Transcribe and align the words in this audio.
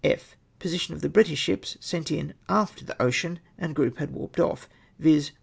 F. 0.03 0.35
Position 0.57 0.95
of 0.95 1.01
the 1.01 1.09
British 1.09 1.37
ships 1.37 1.77
sent 1.79 2.09
in 2.09 2.33
after 2.49 2.83
the 2.83 2.99
Ocean 2.99 3.39
and 3.55 3.75
group 3.75 3.99
had 3.99 4.09
warped 4.09 4.39
off, 4.39 4.67
viz. 4.97 5.29